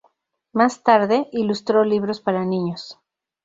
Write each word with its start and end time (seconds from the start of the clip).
Más 0.51 0.81
tarde, 0.81 1.27
ilustró 1.31 1.83
libros 1.83 2.21
para 2.21 2.43
niños. 2.43 2.97